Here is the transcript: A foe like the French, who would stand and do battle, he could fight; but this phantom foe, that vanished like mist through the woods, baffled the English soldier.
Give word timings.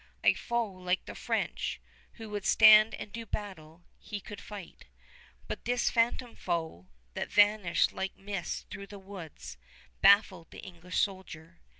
A 0.23 0.33
foe 0.33 0.65
like 0.65 1.05
the 1.05 1.13
French, 1.13 1.79
who 2.13 2.27
would 2.31 2.43
stand 2.43 2.95
and 2.95 3.11
do 3.11 3.23
battle, 3.23 3.83
he 3.99 4.19
could 4.19 4.41
fight; 4.41 4.85
but 5.47 5.65
this 5.65 5.91
phantom 5.91 6.33
foe, 6.35 6.87
that 7.13 7.29
vanished 7.31 7.91
like 7.93 8.17
mist 8.17 8.65
through 8.71 8.87
the 8.87 8.97
woods, 8.97 9.57
baffled 10.01 10.49
the 10.49 10.57
English 10.63 10.99
soldier. 10.99 11.59